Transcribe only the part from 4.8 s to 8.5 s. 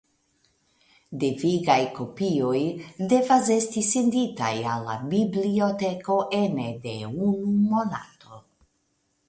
la biblioteko ene de unu monato.